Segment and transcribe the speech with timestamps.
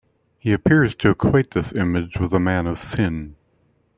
[0.39, 3.35] He appears to equate this image with the Man of Sin.